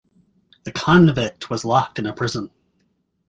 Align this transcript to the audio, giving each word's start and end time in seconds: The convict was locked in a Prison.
The 0.63 0.71
convict 0.71 1.51
was 1.51 1.63
locked 1.63 1.99
in 1.99 2.07
a 2.07 2.13
Prison. 2.13 2.49